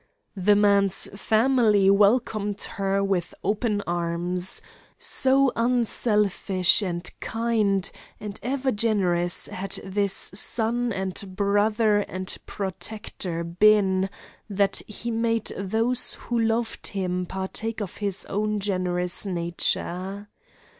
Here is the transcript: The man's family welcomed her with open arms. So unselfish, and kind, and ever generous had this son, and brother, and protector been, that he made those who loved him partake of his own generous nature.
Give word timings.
The 0.35 0.55
man's 0.55 1.07
family 1.15 1.87
welcomed 1.91 2.59
her 2.61 3.03
with 3.03 3.35
open 3.43 3.81
arms. 3.85 4.59
So 4.97 5.51
unselfish, 5.55 6.81
and 6.81 7.07
kind, 7.19 7.87
and 8.19 8.39
ever 8.41 8.71
generous 8.71 9.45
had 9.45 9.79
this 9.83 10.31
son, 10.33 10.91
and 10.91 11.35
brother, 11.35 11.97
and 11.99 12.35
protector 12.47 13.43
been, 13.43 14.09
that 14.49 14.81
he 14.87 15.11
made 15.11 15.51
those 15.55 16.15
who 16.15 16.39
loved 16.39 16.87
him 16.87 17.27
partake 17.27 17.79
of 17.79 17.97
his 17.97 18.25
own 18.25 18.59
generous 18.59 19.27
nature. 19.27 20.29